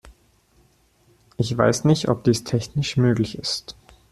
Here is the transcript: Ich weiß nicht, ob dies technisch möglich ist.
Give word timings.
Ich 1.37 1.55
weiß 1.55 1.83
nicht, 1.83 2.09
ob 2.09 2.23
dies 2.23 2.43
technisch 2.43 2.97
möglich 2.97 3.37
ist. 3.37 3.75